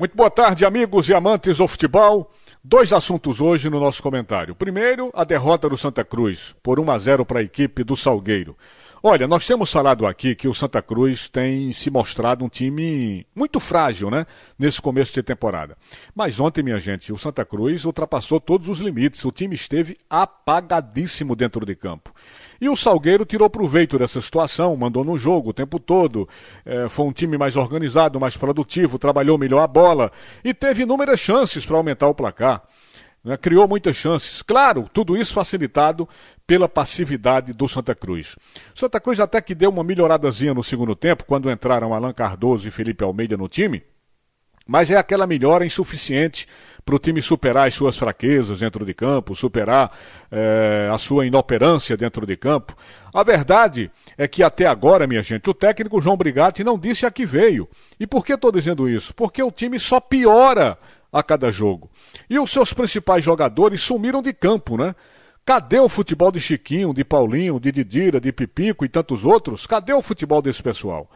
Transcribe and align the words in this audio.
Muito 0.00 0.16
boa 0.16 0.30
tarde, 0.30 0.64
amigos 0.64 1.10
e 1.10 1.14
amantes 1.14 1.58
do 1.58 1.68
futebol. 1.68 2.30
Dois 2.64 2.90
assuntos 2.90 3.38
hoje 3.38 3.68
no 3.68 3.78
nosso 3.78 4.02
comentário. 4.02 4.54
Primeiro, 4.54 5.10
a 5.12 5.24
derrota 5.24 5.68
do 5.68 5.76
Santa 5.76 6.02
Cruz 6.02 6.54
por 6.62 6.80
1 6.80 6.90
a 6.90 6.98
0 6.98 7.26
para 7.26 7.40
a 7.40 7.42
equipe 7.42 7.84
do 7.84 7.94
Salgueiro. 7.94 8.56
Olha, 9.02 9.26
nós 9.26 9.46
temos 9.46 9.72
falado 9.72 10.06
aqui 10.06 10.34
que 10.34 10.46
o 10.46 10.52
Santa 10.52 10.82
Cruz 10.82 11.26
tem 11.30 11.72
se 11.72 11.90
mostrado 11.90 12.44
um 12.44 12.50
time 12.50 13.26
muito 13.34 13.58
frágil, 13.58 14.10
né? 14.10 14.26
Nesse 14.58 14.82
começo 14.82 15.14
de 15.14 15.22
temporada. 15.22 15.74
Mas 16.14 16.38
ontem, 16.38 16.62
minha 16.62 16.76
gente, 16.76 17.10
o 17.10 17.16
Santa 17.16 17.42
Cruz 17.42 17.86
ultrapassou 17.86 18.38
todos 18.38 18.68
os 18.68 18.78
limites. 18.80 19.24
O 19.24 19.32
time 19.32 19.54
esteve 19.54 19.96
apagadíssimo 20.10 21.34
dentro 21.34 21.64
de 21.64 21.74
campo. 21.74 22.12
E 22.60 22.68
o 22.68 22.76
Salgueiro 22.76 23.24
tirou 23.24 23.48
proveito 23.48 23.98
dessa 23.98 24.20
situação, 24.20 24.76
mandou 24.76 25.02
no 25.02 25.16
jogo 25.16 25.48
o 25.48 25.54
tempo 25.54 25.80
todo. 25.80 26.28
É, 26.62 26.86
foi 26.90 27.06
um 27.06 27.12
time 27.12 27.38
mais 27.38 27.56
organizado, 27.56 28.20
mais 28.20 28.36
produtivo, 28.36 28.98
trabalhou 28.98 29.38
melhor 29.38 29.62
a 29.62 29.66
bola 29.66 30.12
e 30.44 30.52
teve 30.52 30.82
inúmeras 30.82 31.18
chances 31.18 31.64
para 31.64 31.78
aumentar 31.78 32.06
o 32.06 32.14
placar. 32.14 32.62
Né? 33.24 33.36
Criou 33.36 33.68
muitas 33.68 33.96
chances. 33.96 34.42
Claro, 34.42 34.88
tudo 34.92 35.16
isso 35.16 35.34
facilitado 35.34 36.08
pela 36.46 36.68
passividade 36.68 37.52
do 37.52 37.68
Santa 37.68 37.94
Cruz. 37.94 38.36
Santa 38.74 39.00
Cruz 39.00 39.20
até 39.20 39.40
que 39.40 39.54
deu 39.54 39.70
uma 39.70 39.84
melhoradazinha 39.84 40.54
no 40.54 40.62
segundo 40.62 40.96
tempo, 40.96 41.24
quando 41.24 41.50
entraram 41.50 41.94
Alan 41.94 42.12
Cardoso 42.12 42.66
e 42.66 42.70
Felipe 42.70 43.04
Almeida 43.04 43.36
no 43.36 43.48
time. 43.48 43.82
Mas 44.66 44.90
é 44.90 44.96
aquela 44.96 45.26
melhora 45.26 45.66
insuficiente 45.66 46.46
para 46.84 46.94
o 46.94 46.98
time 46.98 47.20
superar 47.20 47.66
as 47.66 47.74
suas 47.74 47.96
fraquezas 47.96 48.60
dentro 48.60 48.84
de 48.86 48.94
campo, 48.94 49.34
superar 49.34 49.90
é, 50.30 50.88
a 50.92 50.96
sua 50.96 51.26
inoperância 51.26 51.96
dentro 51.96 52.24
de 52.24 52.36
campo. 52.36 52.76
A 53.12 53.22
verdade 53.24 53.90
é 54.16 54.28
que 54.28 54.42
até 54.42 54.66
agora, 54.66 55.08
minha 55.08 55.22
gente, 55.22 55.50
o 55.50 55.54
técnico 55.54 56.00
João 56.00 56.16
Brigatti 56.16 56.62
não 56.62 56.78
disse 56.78 57.04
a 57.04 57.10
que 57.10 57.26
veio. 57.26 57.68
E 57.98 58.06
por 58.06 58.24
que 58.24 58.34
estou 58.34 58.52
dizendo 58.52 58.88
isso? 58.88 59.12
Porque 59.14 59.42
o 59.42 59.50
time 59.50 59.78
só 59.78 59.98
piora 59.98 60.78
a 61.12 61.22
cada 61.22 61.50
jogo. 61.50 61.90
E 62.28 62.38
os 62.38 62.50
seus 62.50 62.72
principais 62.72 63.24
jogadores 63.24 63.80
sumiram 63.80 64.22
de 64.22 64.32
campo, 64.32 64.76
né? 64.76 64.94
Cadê 65.44 65.78
o 65.78 65.88
futebol 65.88 66.30
de 66.30 66.40
Chiquinho, 66.40 66.94
de 66.94 67.02
Paulinho, 67.02 67.58
de 67.58 67.72
Didira, 67.72 68.20
de 68.20 68.30
Pipico 68.30 68.84
e 68.84 68.88
tantos 68.88 69.24
outros? 69.24 69.66
Cadê 69.66 69.92
o 69.92 70.02
futebol 70.02 70.40
desse 70.40 70.62
pessoal? 70.62 71.10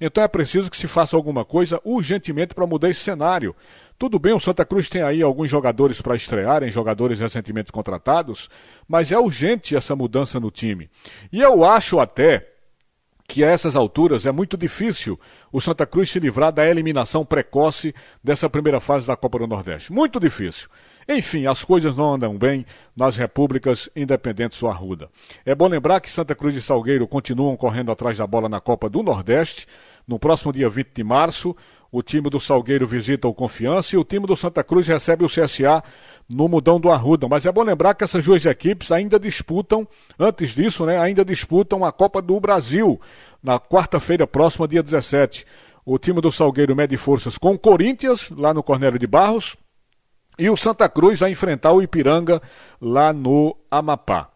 Então 0.00 0.22
é 0.22 0.28
preciso 0.28 0.70
que 0.70 0.76
se 0.76 0.86
faça 0.86 1.16
alguma 1.16 1.44
coisa 1.44 1.80
urgentemente 1.84 2.54
para 2.54 2.66
mudar 2.66 2.90
esse 2.90 3.00
cenário. 3.00 3.54
Tudo 3.98 4.18
bem, 4.18 4.34
o 4.34 4.40
Santa 4.40 4.64
Cruz 4.64 4.90
tem 4.90 5.02
aí 5.02 5.22
alguns 5.22 5.50
jogadores 5.50 6.02
para 6.02 6.14
estrearem, 6.14 6.70
jogadores 6.70 7.20
recentemente 7.20 7.72
contratados, 7.72 8.50
mas 8.86 9.10
é 9.10 9.18
urgente 9.18 9.74
essa 9.74 9.96
mudança 9.96 10.38
no 10.38 10.50
time. 10.50 10.90
E 11.32 11.40
eu 11.40 11.64
acho 11.64 11.98
até 11.98 12.55
que 13.26 13.44
a 13.44 13.48
essas 13.48 13.76
alturas 13.76 14.24
é 14.26 14.32
muito 14.32 14.56
difícil 14.56 15.18
o 15.52 15.60
Santa 15.60 15.86
Cruz 15.86 16.10
se 16.10 16.20
livrar 16.20 16.52
da 16.52 16.68
eliminação 16.68 17.24
precoce 17.24 17.94
dessa 18.22 18.48
primeira 18.48 18.80
fase 18.80 19.06
da 19.06 19.16
Copa 19.16 19.38
do 19.38 19.46
Nordeste. 19.46 19.92
Muito 19.92 20.20
difícil. 20.20 20.68
Enfim, 21.08 21.46
as 21.46 21.64
coisas 21.64 21.96
não 21.96 22.14
andam 22.14 22.36
bem 22.36 22.66
nas 22.96 23.16
repúblicas 23.16 23.88
independentes 23.94 24.58
do 24.58 24.66
Arruda. 24.66 25.08
É 25.44 25.54
bom 25.54 25.68
lembrar 25.68 26.00
que 26.00 26.10
Santa 26.10 26.34
Cruz 26.34 26.56
e 26.56 26.62
Salgueiro 26.62 27.06
continuam 27.06 27.56
correndo 27.56 27.92
atrás 27.92 28.18
da 28.18 28.26
bola 28.26 28.48
na 28.48 28.60
Copa 28.60 28.88
do 28.88 29.02
Nordeste. 29.02 29.66
No 30.06 30.18
próximo 30.18 30.52
dia 30.52 30.68
20 30.68 30.88
de 30.94 31.04
março, 31.04 31.56
o 31.96 32.02
time 32.02 32.28
do 32.28 32.38
Salgueiro 32.38 32.86
visita 32.86 33.26
o 33.26 33.32
Confiança 33.32 33.96
e 33.96 33.98
o 33.98 34.04
time 34.04 34.26
do 34.26 34.36
Santa 34.36 34.62
Cruz 34.62 34.86
recebe 34.86 35.24
o 35.24 35.28
CSA 35.28 35.82
no 36.28 36.46
Mudão 36.46 36.78
do 36.78 36.90
Arruda. 36.90 37.26
Mas 37.26 37.46
é 37.46 37.50
bom 37.50 37.62
lembrar 37.62 37.94
que 37.94 38.04
essas 38.04 38.22
duas 38.22 38.44
equipes 38.44 38.92
ainda 38.92 39.18
disputam, 39.18 39.88
antes 40.18 40.50
disso, 40.50 40.84
né, 40.84 40.98
ainda 40.98 41.24
disputam 41.24 41.86
a 41.86 41.90
Copa 41.90 42.20
do 42.20 42.38
Brasil 42.38 43.00
na 43.42 43.58
quarta-feira 43.58 44.26
próxima, 44.26 44.68
dia 44.68 44.82
17. 44.82 45.46
O 45.86 45.96
time 45.98 46.20
do 46.20 46.30
Salgueiro 46.30 46.76
mede 46.76 46.98
forças 46.98 47.38
com 47.38 47.54
o 47.54 47.58
Corinthians, 47.58 48.28
lá 48.28 48.52
no 48.52 48.62
Cornélio 48.62 48.98
de 48.98 49.06
Barros, 49.06 49.56
e 50.38 50.50
o 50.50 50.56
Santa 50.56 50.90
Cruz 50.90 51.20
vai 51.20 51.30
enfrentar 51.30 51.72
o 51.72 51.80
Ipiranga 51.80 52.42
lá 52.78 53.10
no 53.10 53.56
Amapá. 53.70 54.28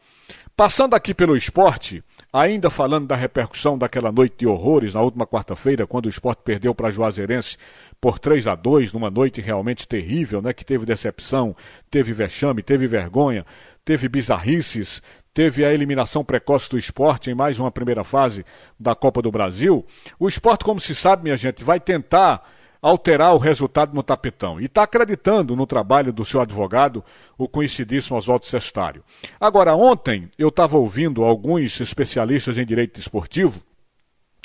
Passando 0.61 0.92
aqui 0.92 1.14
pelo 1.14 1.34
esporte, 1.34 2.05
ainda 2.30 2.68
falando 2.68 3.07
da 3.07 3.17
repercussão 3.17 3.79
daquela 3.79 4.12
noite 4.12 4.34
de 4.40 4.46
horrores 4.46 4.92
na 4.92 5.01
última 5.01 5.27
quarta-feira, 5.27 5.86
quando 5.86 6.05
o 6.05 6.11
esporte 6.11 6.42
perdeu 6.45 6.74
para 6.74 6.90
Juazeirense 6.90 7.57
por 7.98 8.18
3 8.18 8.46
a 8.46 8.55
2 8.55 8.92
numa 8.92 9.11
noite 9.11 9.40
realmente 9.40 9.89
terrível, 9.89 10.42
né? 10.42 10.52
Que 10.52 10.62
teve 10.62 10.84
decepção, 10.84 11.57
teve 11.90 12.12
vexame, 12.12 12.62
teve 12.62 12.86
vergonha, 12.86 13.46
teve 13.86 14.07
bizarrices, 14.07 15.02
teve 15.33 15.64
a 15.64 15.73
eliminação 15.73 16.23
precoce 16.23 16.68
do 16.68 16.77
esporte 16.77 17.30
em 17.30 17.34
mais 17.34 17.58
uma 17.58 17.70
primeira 17.70 18.05
fase 18.05 18.45
da 18.79 18.95
Copa 18.95 19.23
do 19.23 19.30
Brasil. 19.30 19.83
O 20.18 20.29
esporte, 20.29 20.63
como 20.63 20.79
se 20.79 20.95
sabe, 20.95 21.23
minha 21.23 21.39
gente, 21.39 21.64
vai 21.64 21.80
tentar 21.80 22.46
alterar 22.80 23.35
o 23.35 23.39
resultado 23.39 23.95
no 23.95 24.02
tapetão. 24.02 24.61
E 24.61 24.64
está 24.64 24.83
acreditando 24.83 25.55
no 25.55 25.67
trabalho 25.67 26.13
do 26.13 26.24
seu 26.24 26.41
advogado, 26.41 27.05
o 27.36 27.48
conhecidíssimo 27.48 28.17
Oswaldo 28.17 28.46
Sestário. 28.46 29.05
Agora, 29.39 29.74
ontem 29.74 30.30
eu 30.39 30.48
estava 30.48 30.77
ouvindo 30.77 31.23
alguns 31.24 31.80
especialistas 31.80 32.58
em 32.58 32.64
direito 32.64 32.98
esportivo 32.98 33.63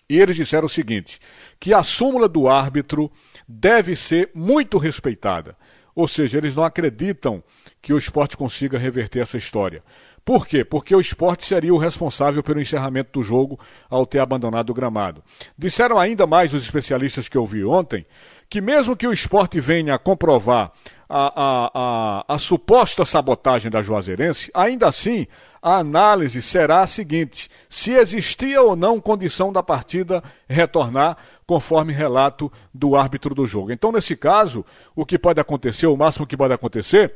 e 0.09 0.19
eles 0.19 0.35
disseram 0.35 0.65
o 0.65 0.69
seguinte: 0.69 1.19
que 1.59 1.73
a 1.73 1.83
súmula 1.83 2.27
do 2.27 2.47
árbitro 2.47 3.11
deve 3.47 3.95
ser 3.95 4.31
muito 4.33 4.77
respeitada. 4.77 5.57
Ou 5.95 6.07
seja, 6.07 6.37
eles 6.37 6.55
não 6.55 6.63
acreditam 6.63 7.41
que 7.81 7.93
o 7.93 7.97
esporte 7.97 8.35
consiga 8.35 8.77
reverter 8.77 9.21
essa 9.21 9.37
história. 9.37 9.81
Por 10.25 10.47
quê? 10.47 10.65
Porque 10.65 10.95
o 10.95 10.99
esporte 10.99 11.45
seria 11.45 11.71
o 11.71 11.77
responsável 11.77 12.41
pelo 12.41 12.59
encerramento 12.59 13.11
do 13.13 13.23
jogo 13.23 13.59
ao 13.87 14.07
ter 14.07 14.17
abandonado 14.17 14.71
o 14.71 14.73
gramado. 14.73 15.23
Disseram 15.55 15.99
ainda 15.99 16.25
mais 16.25 16.51
os 16.51 16.63
especialistas 16.63 17.29
que 17.29 17.37
eu 17.37 17.45
vi 17.45 17.63
ontem 17.63 18.03
que, 18.49 18.59
mesmo 18.59 18.95
que 18.95 19.07
o 19.07 19.13
esporte 19.13 19.59
venha 19.59 19.93
a 19.93 19.99
comprovar 19.99 20.71
a, 21.07 21.27
a, 21.27 21.71
a, 21.73 22.25
a 22.35 22.39
suposta 22.39 23.05
sabotagem 23.05 23.71
da 23.71 23.83
Juazeirense, 23.83 24.49
ainda 24.51 24.87
assim 24.87 25.27
a 25.61 25.77
análise 25.77 26.41
será 26.41 26.81
a 26.81 26.87
seguinte: 26.87 27.47
se 27.69 27.91
existia 27.93 28.61
ou 28.63 28.75
não 28.75 28.99
condição 28.99 29.53
da 29.53 29.61
partida 29.61 30.23
retornar, 30.47 31.17
conforme 31.45 31.93
relato 31.93 32.51
do 32.73 32.95
árbitro 32.95 33.35
do 33.35 33.45
jogo. 33.45 33.71
Então, 33.71 33.91
nesse 33.91 34.15
caso, 34.15 34.65
o 34.95 35.05
que 35.05 35.19
pode 35.19 35.39
acontecer, 35.39 35.85
o 35.85 35.97
máximo 35.97 36.25
que 36.25 36.37
pode 36.37 36.53
acontecer, 36.53 37.13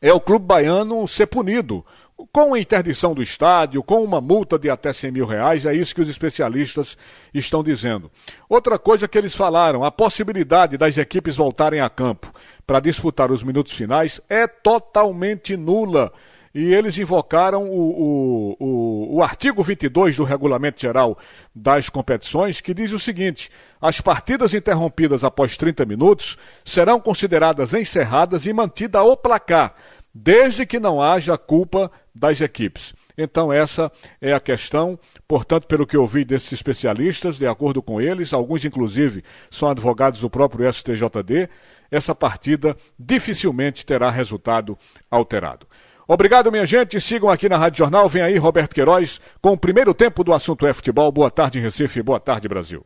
é 0.00 0.12
o 0.12 0.20
clube 0.20 0.44
baiano 0.44 1.06
ser 1.08 1.26
punido 1.26 1.84
com 2.32 2.54
a 2.54 2.60
interdição 2.60 3.14
do 3.14 3.22
estádio, 3.22 3.82
com 3.82 4.02
uma 4.02 4.20
multa 4.20 4.58
de 4.58 4.70
até 4.70 4.92
100 4.92 5.10
mil 5.10 5.26
reais, 5.26 5.66
é 5.66 5.74
isso 5.74 5.94
que 5.94 6.00
os 6.00 6.08
especialistas 6.08 6.96
estão 7.32 7.62
dizendo. 7.62 8.10
Outra 8.48 8.78
coisa 8.78 9.08
que 9.08 9.18
eles 9.18 9.34
falaram, 9.34 9.84
a 9.84 9.90
possibilidade 9.90 10.76
das 10.76 10.96
equipes 10.96 11.36
voltarem 11.36 11.80
a 11.80 11.90
campo 11.90 12.32
para 12.66 12.80
disputar 12.80 13.30
os 13.30 13.42
minutos 13.42 13.72
finais 13.72 14.20
é 14.28 14.46
totalmente 14.46 15.56
nula. 15.56 16.12
E 16.54 16.72
eles 16.72 16.96
invocaram 16.96 17.68
o, 17.68 17.90
o, 17.90 18.56
o, 18.60 19.16
o 19.16 19.22
artigo 19.24 19.60
22 19.60 20.16
do 20.16 20.22
Regulamento 20.22 20.80
Geral 20.80 21.18
das 21.52 21.88
Competições, 21.88 22.60
que 22.60 22.72
diz 22.72 22.92
o 22.92 22.98
seguinte: 23.00 23.50
as 23.82 24.00
partidas 24.00 24.54
interrompidas 24.54 25.24
após 25.24 25.58
30 25.58 25.84
minutos 25.84 26.38
serão 26.64 27.00
consideradas 27.00 27.74
encerradas 27.74 28.46
e 28.46 28.52
mantida 28.52 29.02
o 29.02 29.16
placar 29.16 29.74
desde 30.14 30.64
que 30.64 30.78
não 30.78 31.02
haja 31.02 31.36
culpa 31.36 31.90
das 32.14 32.40
equipes. 32.40 32.94
Então, 33.18 33.52
essa 33.52 33.90
é 34.20 34.32
a 34.32 34.40
questão. 34.40 34.98
Portanto, 35.26 35.66
pelo 35.66 35.86
que 35.86 35.96
eu 35.96 36.06
vi 36.06 36.24
desses 36.24 36.52
especialistas, 36.52 37.38
de 37.38 37.46
acordo 37.46 37.82
com 37.82 38.00
eles, 38.00 38.32
alguns 38.32 38.64
inclusive 38.64 39.24
são 39.50 39.68
advogados 39.68 40.20
do 40.20 40.30
próprio 40.30 40.70
STJD, 40.72 41.48
essa 41.90 42.14
partida 42.14 42.76
dificilmente 42.98 43.84
terá 43.84 44.10
resultado 44.10 44.78
alterado. 45.10 45.66
Obrigado, 46.06 46.52
minha 46.52 46.66
gente. 46.66 47.00
Sigam 47.00 47.30
aqui 47.30 47.48
na 47.48 47.56
Rádio 47.56 47.78
Jornal. 47.78 48.08
Vem 48.08 48.22
aí 48.22 48.36
Roberto 48.36 48.74
Queiroz 48.74 49.20
com 49.40 49.52
o 49.52 49.58
primeiro 49.58 49.94
tempo 49.94 50.22
do 50.22 50.32
assunto 50.32 50.66
é 50.66 50.74
futebol. 50.74 51.10
Boa 51.10 51.30
tarde, 51.30 51.58
Recife. 51.58 52.02
Boa 52.02 52.20
tarde, 52.20 52.46
Brasil. 52.46 52.84